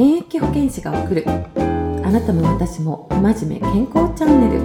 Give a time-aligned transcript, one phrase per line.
[0.00, 1.26] 現役保健師が送る。
[1.26, 1.30] あ
[2.10, 4.62] なたも私も不真面目健康チャンネル。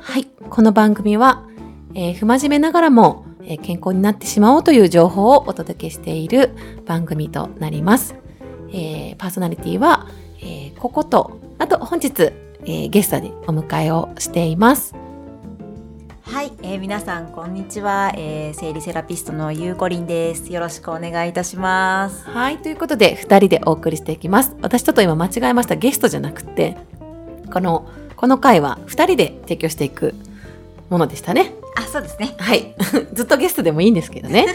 [0.00, 1.46] はいこの番組は、
[1.92, 6.54] えー不真面目ながらも、えー健康になってしまおうという情報をお届けしている
[6.86, 8.14] 番組となります、
[8.70, 10.08] えーパーソナリティは、
[10.40, 12.32] えーこことあと本日、
[12.62, 14.94] えーゲストにお迎えをしています。
[16.30, 20.52] はい、えー皆さんこんにちは、えー、生理セラピストのゆうこりんです。
[20.52, 22.24] よろしくお願いいたします。
[22.30, 24.54] はい、ということで、二人でお送りしていきます。
[24.62, 25.74] 私ちょっと今間違えました。
[25.74, 26.76] ゲストじゃなくて、
[27.52, 30.14] この、この回は二人で提供していく
[30.88, 31.52] ものでしたね。
[31.76, 32.36] あ、そうですね。
[32.38, 32.76] はい。
[33.12, 34.46] ずっとゲストでもいいんですけどね。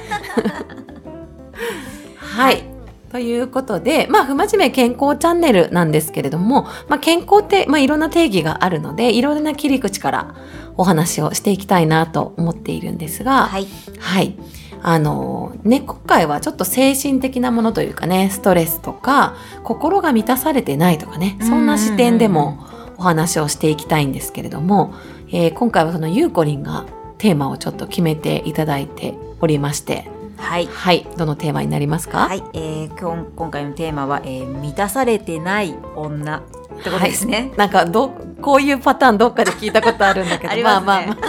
[2.16, 2.75] はい。
[3.16, 10.36] ということで、まあ、不真面目健康チャンネルなんですけれども、まあ、健康って、まあ、いろんな定義があるので、いろいろな切り口から
[10.76, 13.68] お話をしていきたいなと思っているんですが、はい、
[14.00, 14.36] はい。
[14.82, 24.93] あの、ね、今回はちょっと精神的なものというかね、ストレスとか、心が満たされてないとかね、そんな視点でもお話をしていきたいんですけれども、
[25.32, 26.86] えー今回はそのゆうこりんが
[27.18, 32.28] テーマをちょっと決めていただいておりまして、はい、はい、どのテーマになりますか？
[32.28, 36.42] はい、えー、今今回のテーマは、えー、満たされてない女っ
[36.84, 37.52] てことですね。
[37.58, 38.10] なんかど、
[38.42, 40.64] こういうパターンどっかで聞いたことあるんだけど、 あね。
[40.64, 41.18] まあまあまあ。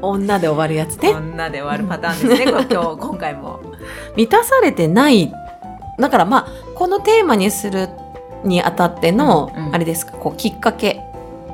[0.00, 1.10] 女で終わるやつね。
[1.10, 2.52] 女で終わるパターンですね。
[2.52, 3.60] こ今日 今回も。
[4.16, 5.32] 満たされてない。
[5.98, 7.88] だからまあこのテーマにする
[8.44, 9.74] にあたっての、うんうん。
[9.74, 10.12] あれですか？
[10.12, 11.02] こうきっかけ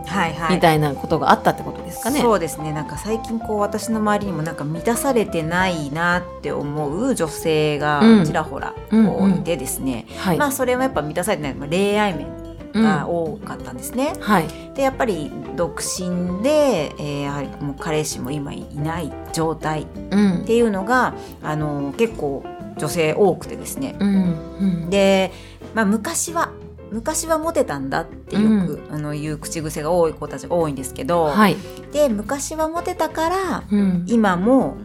[0.06, 0.54] はいはい。
[0.56, 2.20] みたいなことがあったってことですかね。
[2.20, 10.38] そうですねなんか最近こう私の周りにもなんか満たされてないなって思う女性がうんちらほらうんこういてですね、はい。
[10.38, 12.26] まあそれはやっぱ満たされてない、まあ、恋愛面
[12.74, 14.14] うんが多かったんですね。
[14.20, 14.46] はい。
[14.74, 20.44] でやっぱり独身で、えーやはりもう彼氏も今いない状態っうん。
[20.44, 22.42] ていうのがあの結構
[22.76, 23.94] 女性多くてですね。
[24.00, 24.08] うん。
[24.08, 24.90] うん。
[24.90, 25.30] で、
[25.74, 26.50] まあ、昔は
[26.94, 31.56] 昔はモテたんだってよく、あの言う口癖が多い子たちが多いんですけど、はい。
[31.92, 34.04] で昔はモテたからうん。
[34.06, 34.76] 今も、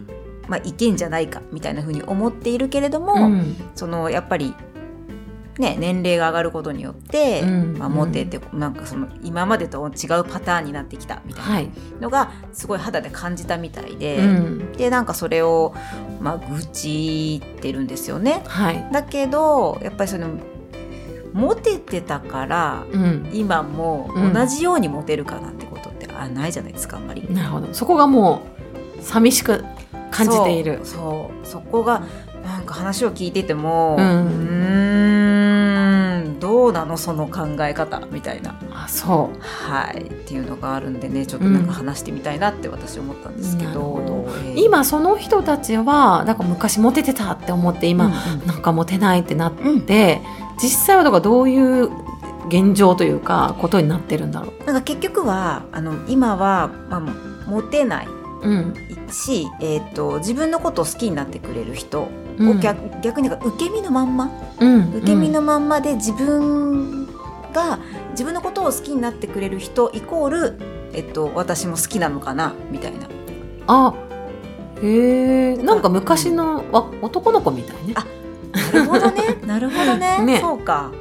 [0.48, 3.56] まあ、いけんじゃないかみたいな風に思っているけれども、うん。
[3.76, 4.56] そのやっぱり、
[5.60, 11.70] ね、年齢が上がることによって、うんまあ、モテてなんかその今までと違うパターンになってきたみたいはい。
[11.94, 14.72] なのがすごい肌で感じたみたいで、うん。
[14.72, 15.74] でなんかそれを、
[16.20, 18.42] まあ、愚痴ってるんですよね。
[18.48, 18.88] はい。
[18.90, 20.49] だけどやっぱりその
[21.32, 23.30] モテてたからうん。
[23.32, 27.26] 今もうん同じようにモテるかなんてことってあないじゃないですかあんまり。
[27.30, 27.68] なるほど。
[27.72, 28.42] そこがも
[28.98, 29.64] う寂しく
[30.10, 30.80] 感じている。
[30.84, 31.46] そう。
[31.46, 32.02] そこが
[32.44, 34.04] なんか話を聞いてても、うう
[36.26, 38.58] んどうなのその考え方みたいな。
[38.72, 40.00] あ、そはい。
[40.02, 44.58] っていうのがあるんでねちょっとなんか話してみたいなって私思ったんですけど,、なるほえーう。
[44.58, 48.46] 今その人たちはなんか昔モテてたって思って今、うんうん。
[48.46, 50.22] なんかモテないってなって、
[50.62, 51.90] 実際はだからどういう
[52.48, 54.64] 現状というかことになってるんだろう？
[54.64, 57.00] なんか結局はあの今は、まあ、
[57.48, 58.08] モテない
[58.42, 58.74] うん。
[59.10, 64.94] し、えー、と自分のことを好きになってくれる人をうん逆,、逆に受け身のまんまうん。
[64.94, 67.06] 受け身のまんまで自分
[67.52, 67.78] が
[68.12, 70.58] 自分のことを好きになってくれる人イコール、
[70.92, 73.08] えっと、私も好きなのかなみたいな
[73.66, 73.94] あ、
[74.82, 77.94] へえ、なんか昔のわ男の子みたいね。
[77.96, 78.06] あ
[78.72, 80.22] なるほどねなるほどね。
[80.24, 80.40] ね。
[80.40, 80.92] そうか。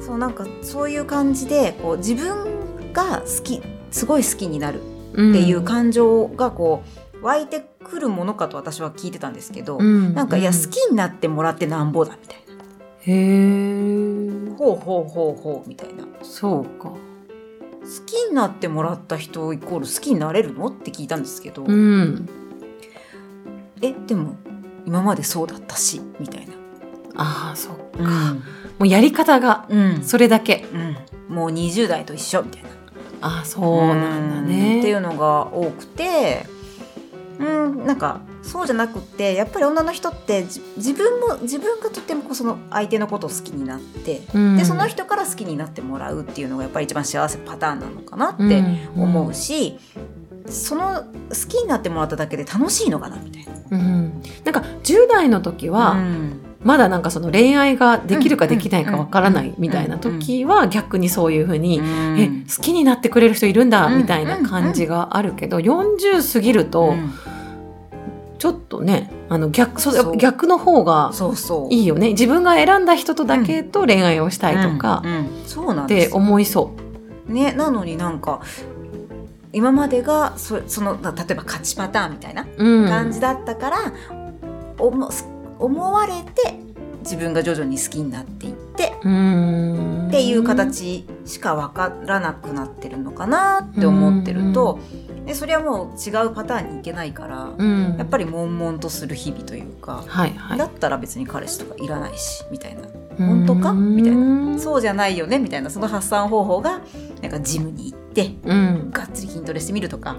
[0.00, 6.82] そうなんかそういう感じでこう自分が好きすごい好きになるっっていう感情がこ
[7.22, 12.64] う湧いてくるものかと私は聞いてたんですけど、なんかいや好きになってもらってなんぼだみたいな。
[13.00, 16.04] へえ、ほうほうほうほうみたいな。
[16.04, 16.92] 好そうか。
[18.06, 20.66] きになってもらった人イコール好きになれるの？
[20.66, 22.28] って聞いたんですけど、うん。
[23.80, 24.36] えでも
[24.84, 26.54] 今までそうだったしみたいな、
[27.16, 28.30] ああ、そうか。
[28.30, 28.42] うん
[28.76, 30.66] もうやり方がうんそれだけ。
[30.72, 32.68] うん、もう20代と一緒みたいな
[33.20, 34.80] ああ、そうなんだね。
[34.80, 36.46] っていうのが多くて
[37.38, 48.62] うんなんかそうじゃなくってやっぱり女の人ってじ自分も自分がとってもその相手のことを好きになって、うんでその人から好きになってもらうっていうのがやっぱり一番幸せパターンなのかなって
[48.96, 49.78] 思うし、
[50.48, 51.04] その好
[51.48, 53.52] きになってもらっただけで楽しいのかなみたいな。
[53.70, 53.80] うん。
[53.80, 62.18] うんなんか10代の時は、うんまだなんかその恋愛ができるかできないかわからなうんいみたいな時は逆にそういうふうに、うん。
[62.18, 67.12] え好きになってくれる人いるんだうんみたいな感じがあるけど、40過ぎるとうん。
[68.38, 69.80] ちょっとねあの逆
[70.18, 71.74] 逆の方がそうそう。
[71.74, 72.10] いいよね。
[72.10, 75.02] 自分が選んだ人とだけと恋愛をしたいとか
[75.84, 76.72] って思いそ
[77.26, 78.42] ねなのになんか
[79.52, 83.92] 今までがそその例えば勝ちパターンみたいなう、うん、感じだったから、
[84.78, 85.26] おもす
[85.64, 86.58] 思われて
[87.00, 94.78] 自分が徐々に好きになっていってっていう形しか分からなくなってるのかなって思ってると
[95.26, 97.96] でそれはもう違うパターンにいけないからうん。
[97.98, 100.58] やっぱり悶々とする日々というかはいはい。
[100.58, 102.82] だったら別に彼氏とかいらないしみたいな。
[103.16, 103.72] 本当か？
[103.72, 104.58] みたいな。
[104.58, 105.38] そうじゃないよね？
[105.38, 105.70] みたいな。
[105.70, 106.80] その発散方法が
[107.22, 110.14] なんかジムに行ってうん、がっつり筋トレしてみるとか。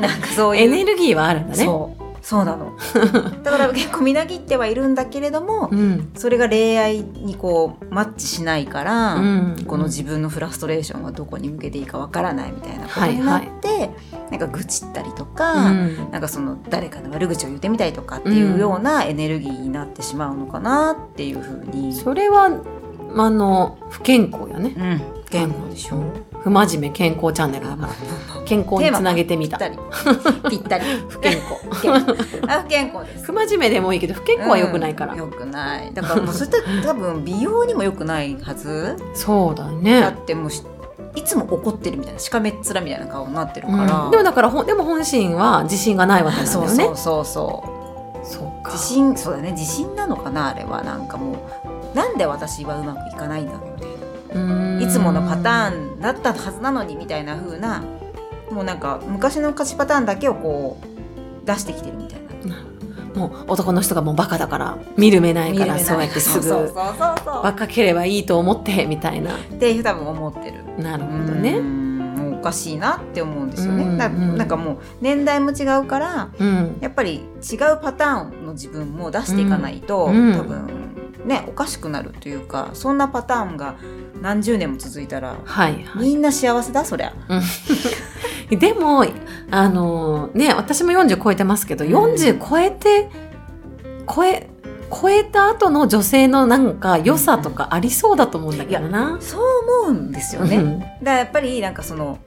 [0.00, 0.62] なんかそういう。
[0.62, 1.64] エネルギーはあるんだね。
[1.64, 2.72] そうそうなの。
[3.44, 6.10] だから結構みなぎってはいるんだけれどもうん。
[6.16, 9.56] それが恋愛にこうマッチしないから、うん。
[9.64, 13.90] この自分のフラストレーションはどこに向けていいかわからないみたいなことになって、
[14.32, 16.08] なんか愚痴ったりとか、うん。
[16.10, 21.94] なんかその誰かの悪口を言ってみたりとかっていうようなエネルギーになってしまうのかなっていうふうに。
[21.94, 22.50] それは
[23.14, 24.74] あの不健康やね。
[24.76, 26.02] うん、健康でしょ。
[26.46, 27.92] 不真面目健康チャンネルだから
[28.44, 29.78] 健康につなげてみたぴったり。
[30.48, 30.84] ぴったり。
[31.08, 32.16] 不健康不健康
[32.46, 33.24] あ不健康です。
[33.24, 35.92] 不真面目でもいいけど不健康は良くないから、うん良くない。
[35.92, 38.96] だからもうそれって多分美容にも良くないはず？
[39.16, 40.62] そうだだねってもうし
[41.16, 44.06] いつも怒ってるみたいなしかめっ面みたいな顔になってるうから。
[44.06, 47.64] んでもだからでも本心は自信がないわけなんだそうよねそうそうそ
[48.22, 48.24] う。
[48.24, 51.32] そうか自信そうだね自信なのかなあれはなんかも
[51.92, 54.05] うなんで私はうまくいかないんだろうみたいな。
[54.80, 57.82] いつものパターンだったはずなのにみたいな風な
[58.50, 62.26] もうなんか昔の勝ちパターンだけをこう出してきてるみたいな。
[63.14, 66.50] もう男の人がもうバカだから見る目ないからそうやってすぐ
[67.24, 69.34] 若ければいいと思ってみたいな。
[69.34, 70.82] っていう多分思ってる。
[70.82, 72.14] なるほどうねん。
[72.14, 73.84] もうおかしいなって思うんですよね。
[73.84, 76.76] うんだなんかもう年代も違うからうん。
[76.82, 80.34] やっぱり違うパターンの自分も出していかないと、うん。
[80.34, 80.86] 多分
[81.24, 83.76] ねおかしくなるというかそんなパターンが
[84.20, 86.02] 何十年も続いたらはいはい。
[86.02, 87.12] みんな幸せだそりゃ。
[88.50, 89.04] でも
[89.50, 91.90] あのね私も40超えてますけど、うん。
[91.90, 93.10] 40超えて
[94.12, 94.48] 超え
[94.90, 99.18] 超えた後の女性のなんか良さとかありそうだと思うんだけどな。
[99.20, 99.40] そう
[99.84, 100.56] 思うんですよね。
[100.56, 100.78] うん。
[100.80, 102.18] だからやっぱりなんかその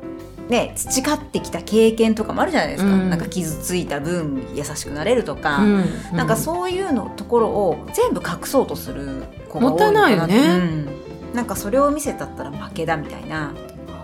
[0.50, 3.10] ね培ってきた経験とかもあるじゃないですか、うん。
[3.10, 5.86] なんか傷ついた分優しくなれるとか、うん。
[6.14, 10.38] なんかそういうのところを全部隠そうとする子が多いのかなもったいないよね。
[10.38, 13.54] うんなんかそれを見せたったら負けだみたいな、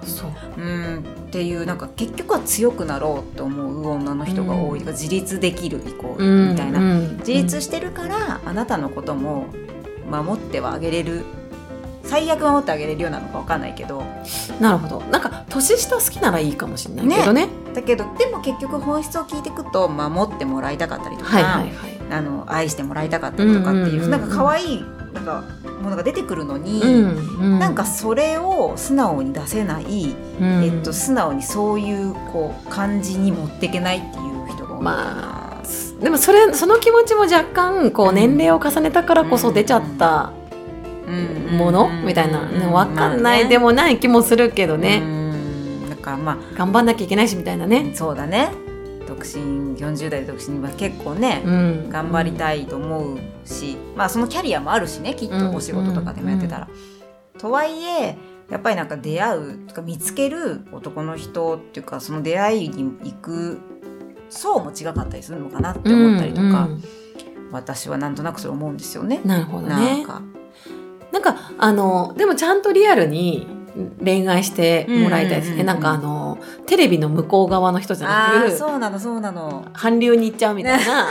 [0.04, 0.32] そう。
[0.58, 1.02] うん、っ
[1.32, 4.88] ていうなんか結局は強くなろうと思う女の人が多い、うん。
[4.88, 7.18] 自立できるイコーうんルみたいな、うん。
[7.18, 9.48] 自立してるからあなたのことも
[10.10, 11.24] 守ってはあげれる。
[12.04, 14.04] 最悪守ってあげれるようなのかわかんないけど。
[14.62, 15.02] なるほど。
[15.08, 17.50] なんか年下好きならいいかもしれないけどね。
[17.74, 21.70] だけどでも結局本質を聞いていくと守ってもらいたかったりとか、はいはいはい。
[22.12, 24.12] あの愛してもらいたかったりとかっていう,、うんうんうんうん。
[24.12, 24.86] なんか可愛い
[25.16, 25.44] なんか
[25.86, 27.60] ものが出てくるのに、うんうん。
[27.60, 30.64] なんかそれを素直に出せない、うん。
[30.64, 35.64] えっと、素直にそういうこう感じに持っていけないっていう人が多いま
[36.02, 40.34] でもそれその気持ちも若干こう年齢を重ねたからこそ出ちゃった
[41.08, 41.12] う
[41.54, 41.58] ん。
[41.58, 41.90] もの？
[42.04, 43.50] みたいな、ね、わかんない、まあね。
[43.50, 45.90] でもない気もするけどうね、ん。
[45.90, 48.50] だからま頑張んなきゃいけないしみたいなあね、そうだね。
[48.52, 48.65] 独
[49.26, 56.68] 身40代で独身は結構ね、うん、頑張りたいと思うし、まあそのキャリアもあるしねきっうんとお仕事とかでもやってたら。
[57.38, 58.18] とはいえ
[58.50, 63.60] やっぱりなんか出会うとか見つける男の人っていうかその出会いに行く
[64.30, 66.84] 層も違かったりするのかなって思ったりとか、うん
[67.52, 69.22] 私はなんとなくそれ思うんですよね。
[69.24, 70.22] うんなるほどなんねか。
[71.12, 73.48] なんかあのでもちゃんとリアルに
[74.04, 75.66] 恋愛してもらいたいですね、うんうんうんうん。
[75.68, 76.15] なんかあの
[76.66, 79.66] テレビの向こう側の人じゃなくそうなのそうなの。
[79.74, 81.08] 韓流に行っちゃうみたいな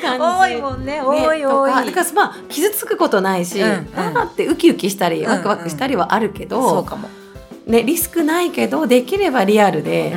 [0.00, 1.70] 感じ多いもんねね多い多い。
[1.70, 7.08] とかだからまあ傷つくことないし、うんうんあーってウキウキしたりうんうんワクワクしたりはあるけど、そうかも。
[7.66, 10.12] ね、リスクないけどできればリアルで、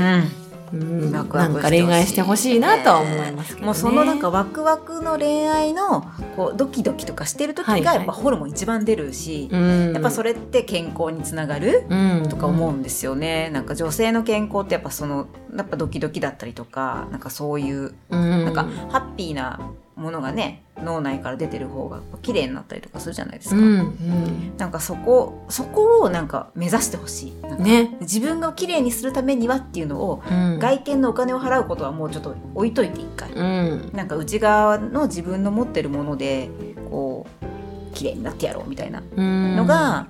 [0.74, 6.02] ううんなんか恋愛してほしいなとは思いますけど、ね、もうそのなんかワクワクの恋愛の
[6.36, 7.86] こうドキドキとかしてる時はいはい。
[7.86, 12.28] がやっぱホルモン一番出るし、うん、やっぱそれって健康につながるうん。
[12.30, 19.60] とか思うんですよね、なんか女性の健康ってやっぱそのやっぱドキドキだったりとかなんかそういううん、なんかハッピーな
[19.96, 24.58] ものがね脳内から出てる方が綺麗になったりとかするじゃないですか、うんうん。
[24.58, 27.62] なんかそこそこをなんか目指してほしい。
[27.62, 33.92] ね、自分が綺麗にするためにはっていうのをうん、外見のお金を払うことはもうちょっと置いといて一回、うん。
[33.94, 36.50] なんか内側の自分の持ってるもので
[36.90, 39.56] こう綺麗になってやろうみたいなうん。
[39.56, 40.08] のが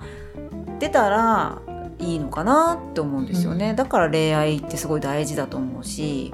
[0.78, 1.60] 出たら
[1.98, 3.76] いいのかなって思うんですよね、うん。
[3.76, 6.32] だから恋愛ってすごい大事だと思うし、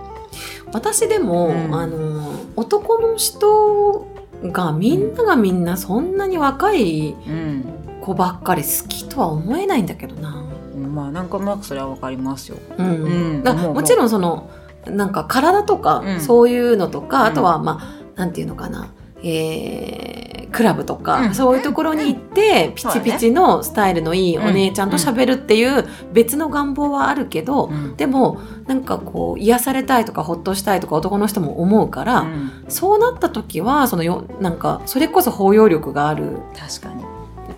[0.73, 1.75] 私でも、うん。
[1.75, 4.07] あの男の人
[4.42, 7.64] がみんながみんなそんなに若いうん、
[8.00, 10.45] 子ばっかり好きとは思えないんだけどな。
[10.75, 12.59] まあなんとなくそれはわかりますよ。
[12.78, 12.87] うん。
[12.87, 13.42] うん。
[13.42, 14.50] だもちろんその
[14.87, 16.21] なんか体とか、うん。
[16.21, 17.26] そういうのとか、うん。
[17.26, 17.78] あとはま
[18.16, 21.34] あなんていうのかなえークラブとか、うん。
[21.34, 27.96] そういうところに行って、ピチピチのスタイルのいいお姉ちゃんと喋るっていう別の願望はあるけど、うん。
[27.96, 32.50] でもなんかこう癒されたいとかほっとしたいとか男の人も思うから、うん。
[32.68, 37.04] そうなった時はそのよなんかそれこそ包容力がある確かに。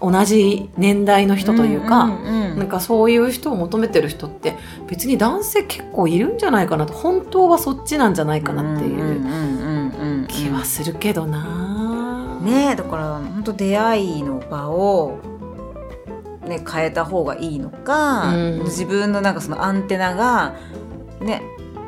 [0.01, 9.72] 同じ年代の人というか、んうんなんかそういう人を求めてる人って別に男性結構いるんじゃないかなと本当はそっちなんじゃないかなっていうんうんうんうん
[10.33, 12.39] 気はするけどな。
[12.41, 15.21] ねえだから本当出会いの場を、
[16.47, 18.65] ね、変えた方がいいのか、うん。
[18.65, 20.55] 自分のなんかそのアンテナが
[21.21, 21.43] ね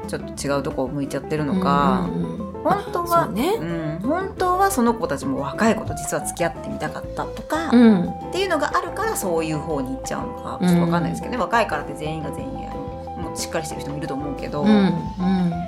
[0.06, 3.58] ちょっと違うとこを向いちゃってるのか、うんうんうん本当はね。
[3.60, 8.04] うん、本当はその子たちも若い子と実は付き合ってみたかったとか、うん。
[8.08, 10.58] っていうのがあるからそういう方に行っちゃうのか。
[10.62, 12.80] ちょっとわかんないですけどね、若いからって全員が全員あの
[13.22, 14.94] もうしっかりしてる人もいると思うけど、うんうん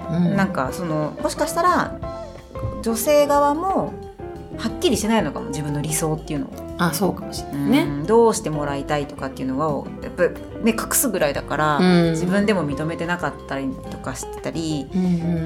[0.08, 0.36] うん。
[0.36, 1.98] なんかそのもしかしたら
[2.86, 3.92] 女性側も
[4.58, 7.80] はっきりしてないのかも自分の理想っていうのを、あそうかもしれないね。
[7.82, 12.10] うんどうしてもらいたいとかっていうのをやっぱりね隠すぐらいだから、うん。
[12.12, 14.86] 自分でも認めてなかったりとかしてたり、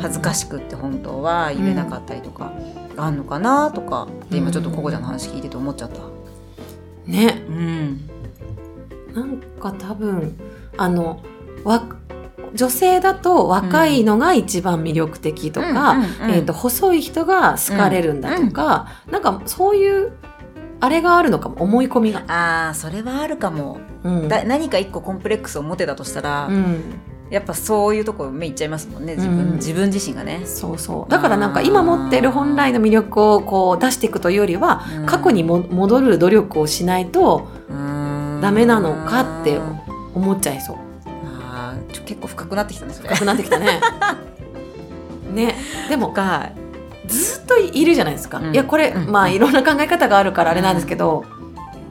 [0.03, 2.53] 恥ずかししくって本当は言えなかったりとか、
[2.99, 6.01] あんのかなとかで今ちょっとココちゃんの話聞いてて思っちゃった。
[7.09, 7.43] いね。
[7.49, 8.01] うん。
[9.15, 10.39] なんか多分
[10.77, 11.23] あの
[11.65, 11.89] わ
[12.55, 20.13] 女性だと若いのが一番魅力的とか、うんうんうんえー、と細い人が好かれるんだとか、なんかそういう
[20.81, 22.25] あれがあるのかも思い込みが。
[22.27, 24.29] あーそれはあるかも、うん。
[24.29, 26.83] だ何か一個コンプレックスを持ってたとしたら、うん。
[27.31, 29.55] やっぱそういうとこ目いっちゃいますもんね自分,、うん。
[29.57, 30.41] 自分自身がね。
[30.47, 31.11] そうそう。
[31.11, 35.07] だからなんか今持ってる本来の魅力をこう出していくというよりは、うん。
[35.07, 39.61] 過去にも戻る努力をしないとダダメなのかって
[40.15, 40.90] 思っちゃいそう
[42.05, 43.09] 結構深くなってきたねそれ。
[43.09, 43.81] 深くなってきたね。
[45.33, 45.55] ね。
[45.89, 46.51] でもか
[47.07, 48.55] ずっといるじゃないですか、うん。
[48.55, 49.11] いやこれ、うん。
[49.11, 51.25] まあいろんな考え方があるからあれなんですけど、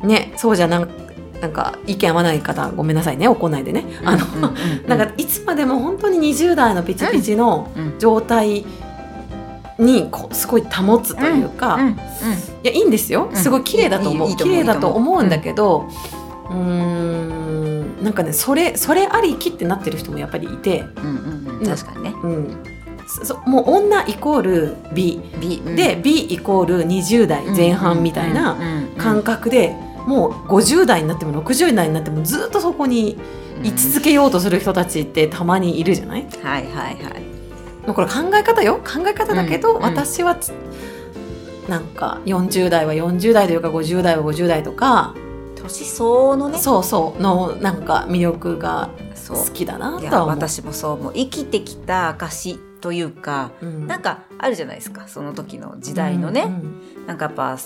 [0.04, 0.90] ねそうじゃなん
[1.42, 4.26] なんか意見合わない方ごめんなさいね怒んないでね、あの、
[4.88, 7.94] なんかいつまでも本当に20代のピチピチのうん。
[8.00, 8.66] 状態
[9.78, 11.88] にこうすごい保つというか、いうん。
[11.88, 11.96] うん。
[12.64, 13.30] やいいんですよ。
[13.32, 13.36] うん。
[13.36, 15.88] すごい綺麗だと思う、綺麗だと思うんだけど
[16.50, 17.69] うーん
[18.02, 22.14] なんかねそれそれありきってなってる人もやっぱりいて、うんうんうん確かにね。
[22.24, 22.58] うん、
[23.46, 25.20] もう女イコール美。
[25.40, 28.58] B で、B イコール20代前半みたいな
[28.98, 29.76] 感覚で、
[30.08, 33.18] もう50代になっても60代になってもずっとそこに
[33.64, 36.26] 居続けようとする人たちってたまにいるじゃない？
[36.42, 37.24] はいはいはい。
[37.86, 38.76] もうこれ考え方よ。
[38.78, 40.54] 考え方だけど、うんうん私はつ
[41.68, 45.14] なんか40代は40代というか50代は50代とか、
[45.62, 46.58] 年相応のね。
[46.58, 47.22] そうそう。
[47.22, 48.90] のなんか魅力が
[49.28, 50.26] 好きだないとやは。
[50.26, 50.98] 私もそう。
[50.98, 53.88] もう生きてきた証というか、うん。
[53.88, 55.08] なんかあるじゃないですか。
[55.08, 57.58] その時の時代のね、うんうんなんかやっぱ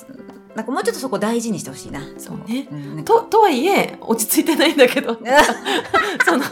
[0.55, 2.01] なんかもうちょっとそこ大事にしてほしいな。
[2.17, 2.67] そうね。
[2.71, 5.17] うんととはいえ落ち着いてないんだけど。
[6.23, 6.43] その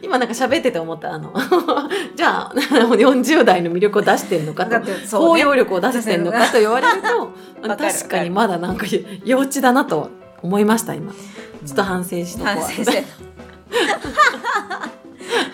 [0.00, 1.32] 今なんか喋ってて思ったあの
[2.14, 4.80] じゃあ40代の魅力を出してんのかと。
[5.18, 7.30] 包容力を出してんのかと言われると
[7.76, 8.86] 確かにまだなんか
[9.24, 10.10] 幼稚だなと
[10.42, 11.12] 思いました今。
[11.12, 12.46] ちょっと反省しとこう。
[12.46, 13.04] 反省して。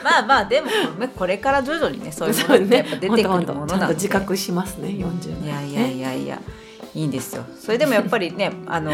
[0.05, 3.87] まあまあでもまあこれから徐々にねそういうものってやっぱ出てくるものなので。
[3.87, 6.38] と自覚しますね40いやいやいやいや。
[6.95, 7.45] いいんですよ。
[7.59, 8.93] それでもやっぱりねあの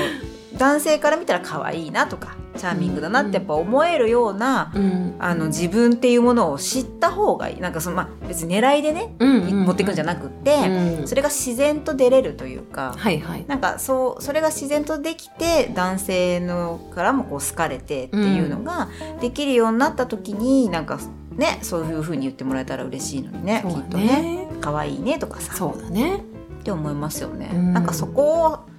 [0.56, 5.16] 男性から見たら可愛いなとかチャーミングだなってやっぱ思えるような、うん。
[5.18, 7.60] あの自分っていうものを知った方がいい。
[7.60, 10.56] なんかその、まあ、別に狙いでね、うんうん持っていくんじゃなくって、
[11.00, 11.08] うん。
[11.08, 13.44] それが自然と出れるというか、はいはい。
[13.46, 18.88] なんかそうそれが自然とできて男性のからもこう好かれてっていうのが
[19.20, 20.98] できるようになった時に、なんか
[21.30, 24.48] ねそういう風に言ってもらえたら嬉しいのにねそうだきっとねね。
[24.60, 25.54] 可愛いねとかさ。
[25.54, 26.24] そうだね。
[26.60, 27.72] って思いますよね、うん。
[27.72, 28.69] なんかそこを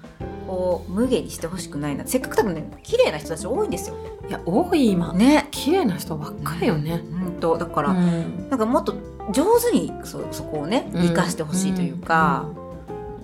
[0.51, 2.05] こう無下にしてほしくないな。
[2.05, 3.95] せっかく多分ね綺麗な人たち多いんですよ。
[4.27, 5.13] いや多い今。
[5.13, 5.47] ね。
[5.49, 7.01] 綺麗な人ばっかりよね。
[7.09, 8.49] 本当だから、うん。
[8.49, 8.93] なんかもっと
[9.31, 11.03] 上手にそそこをねうん。
[11.03, 12.49] 生かしてほしいというか、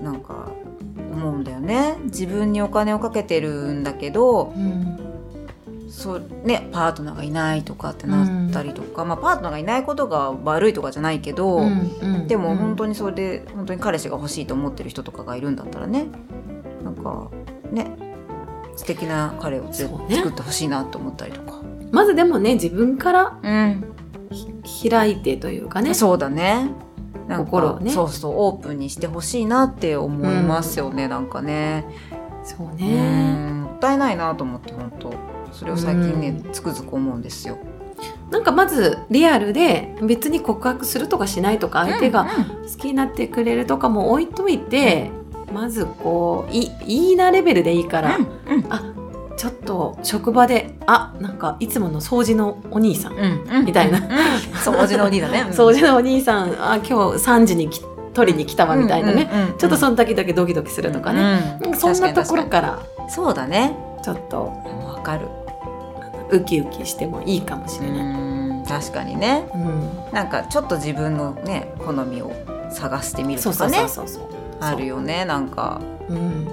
[0.01, 0.51] なんか
[1.11, 1.97] 思うんだよね。
[2.05, 4.97] 自分にお金をかけてるんだけどうん。
[5.89, 11.97] そうねパートナーがいないとかってなったりとか、まあ、パートナーがいないことが悪いとかじゃないけど、うん。
[12.01, 12.27] うん。
[12.27, 16.07] でも本当にそれで本当に彼氏が欲しいと思ってる人とかがいるんだったらね
[16.83, 17.29] なんか
[17.71, 17.91] ね
[18.75, 21.61] 素敵な彼をね作ってほしいなと思ったりとか。
[21.91, 23.93] まずでもね自分からうん。
[24.89, 25.93] 開いてというかね。
[25.93, 26.69] そうだね。
[27.27, 27.89] なんか心をね。
[27.91, 31.85] そうそうオープンにしてほしいなって思いますよね、なんかね。
[32.43, 33.63] そううねん。
[33.63, 35.13] もったいないなと思って本当
[35.53, 37.57] それを最近ね、つくづく思うんですよ。
[38.29, 42.27] なんかまずリアルで別に告白するとかしないとか相手がうん
[42.69, 45.11] 好きになってくれるとかも置いといて、
[45.51, 48.93] まずこういいいなレベルでいいから、うんあ
[49.37, 53.99] ちょっと職場であなんかいつもの掃除のお兄さん、うんうんみたいな。
[53.99, 54.05] うん。
[54.55, 55.45] 掃除のお兄だね。
[55.53, 57.79] 掃除のお兄さんあ今日3時にき
[58.15, 59.57] 取りに来たわみたいなね、うんうんうん。
[59.59, 64.51] ちょっとその時だけドキドキするとかね、うんそんなところ確からそうだねちょっと
[64.87, 65.27] わかる。
[66.31, 67.99] ウキウキしてもいいかもしれない。
[67.99, 68.03] う
[68.63, 69.47] ん確かにね。
[69.53, 69.89] うん。
[70.11, 72.31] なんかちょっと自分のね好みを
[72.71, 74.46] 探してみるそうそうとかねそうそうそう。
[74.59, 76.47] あるよねなんかうん、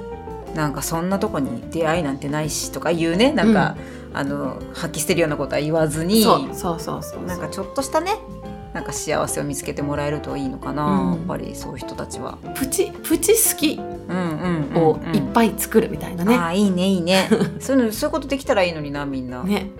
[0.54, 3.76] なんかそんなとこに出会いなんてないしとか言うねなんか、
[4.12, 7.25] あの吐き捨てるようなことは言わずにそうそうそうそう。
[7.25, 8.12] なんかちょっとしたね
[8.73, 12.38] なんか幸せを見つけてもらえるといいのかな、うんやっぱりそういう人たちは。
[12.56, 16.34] プチプチ好きうんうんをいっいぱい作るみたいなね。
[16.34, 17.28] あーいいねいいね
[17.61, 19.44] そういうのそういうことできたらいいのになみんな。
[19.44, 19.70] ね。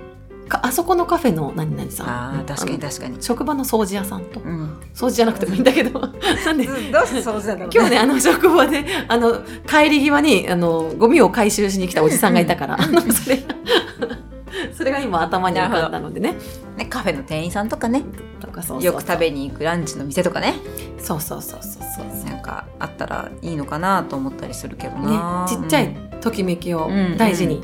[0.49, 2.09] かあそこのカフェの何々さん。
[2.09, 3.23] あー確かに確かに。
[3.23, 4.41] 職場の掃除屋さんと。
[4.41, 6.01] うん、掃除じゃなくてもいいんだけど。
[6.47, 13.45] なんでどうして掃除なんだろう、ね、今日ねあの職場であの帰り際にあのゴミを回収しに来たおじさんがいたから、あの それ
[14.77, 16.35] それが今頭に浮かんだのでね。
[16.77, 18.03] ねカフェの店員さんとかね。
[18.41, 18.83] とかそうそうそう。
[18.83, 20.55] よく食べに行くランチの店とかね。
[20.99, 22.31] そうそうそうそうそう。
[22.31, 25.47] なんかあったらいいのかなと思ったりするけどねな。
[25.49, 27.17] ちっちゃいときめきをうん。
[27.17, 27.63] 大事に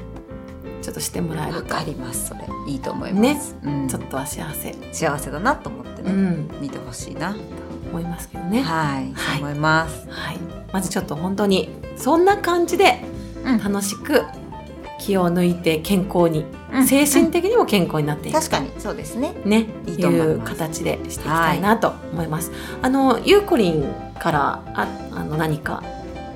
[0.82, 2.28] ちょっとしてもらえると、かります。
[2.28, 3.56] それいいと思います。
[3.62, 3.88] うん。
[3.88, 7.36] ちょっとは幸せ、幸せだなと思ってね、うん、見てほしいな。
[7.90, 8.62] 思いますけどね。
[8.62, 10.06] はい、そう思います。
[10.08, 10.38] はい、
[10.72, 13.02] まずちょっと本当にそんな感じで
[13.44, 13.58] うん。
[13.58, 14.22] 楽しく
[14.98, 16.86] 気を抜いて健康に、うん。
[16.86, 19.34] 精神的にも健康になっていく、確かにそうですね。
[19.44, 19.66] ね。
[19.86, 22.52] いいと思いう形でしていきたいなと思います。
[22.82, 23.84] あのゆうこりん
[24.18, 25.82] からああの何か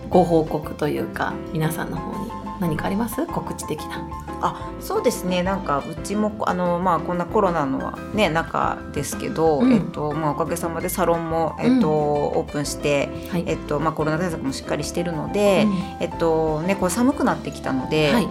[0.09, 3.27] ご報告というか皆さんの方に何かあります？
[3.27, 4.09] 告知的な。
[4.41, 5.43] あ、そうですね。
[5.43, 13.45] なんかうちもあのまあこんなコロナのね中ですけど、うんえっとまあおかげさまでサロンもえっと、オープンして、はい。
[13.47, 15.67] えっとまあコロナ対策もしっかりしてるので、
[16.01, 18.29] えっとねこう寒くなってきたので、はい。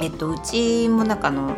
[0.00, 1.56] えっと、うちもなんかあの、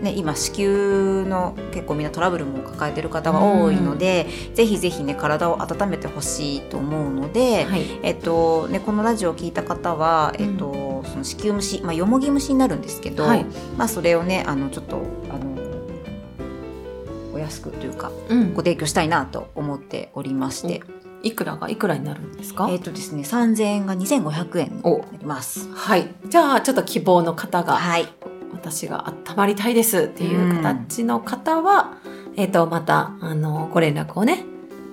[0.00, 8.00] ね、今子宮の結構みんなトラブルも抱えてる方が多いので、ぜひぜひね体を温めてほしいと思うので、はい。
[8.02, 15.56] えっとね、このラジオを聞いた方は、えっと、その子宮虫、まあ、よもぎ虫になるんですけど、はいまあ、それをねあのちょっとあの
[17.34, 18.62] お安くというかうんご。
[18.62, 20.82] 提供したいなと思っておりまして、
[21.22, 22.68] いくらがいくらになるんですか？
[22.70, 25.68] えっとですね3000円が2500円になります。
[25.72, 26.14] はい。
[26.28, 28.06] じゃあちょっと希望の方がはい、
[28.52, 31.98] 私が温まりたいですっていう形の方は、
[32.36, 34.44] えっ、とまたあのご連絡をね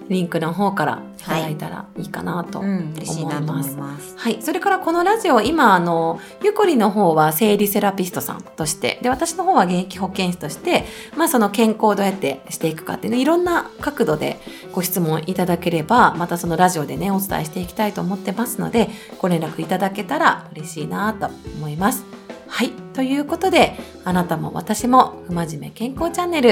[0.10, 2.60] リンクの方からいただいたらいいかなと。
[2.60, 4.16] うん、嬉しいなと思います。
[4.18, 10.86] はい、それからこのラジオ今あのゆこりの方は生理セラピストさんとしてで私の方は現役保健師として、
[11.18, 14.40] まあ、その健康をどうやってしていくかっていうのいろんな角度で
[14.74, 18.90] ご質問いただければまたそのラジオでねお伝えしていきたいと思ってますので
[19.20, 22.13] ご連絡いただけたら嬉しいなと思います。
[22.54, 22.70] はい。
[22.94, 26.50] ということで、あなたも私も不真面目健康チャンネル、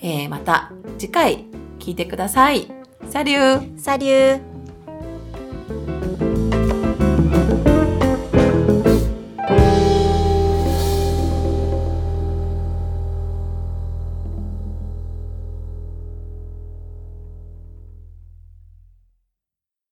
[0.00, 1.46] えーまた次回
[1.80, 2.70] 聞いてください。
[3.08, 4.51] サリューサリュー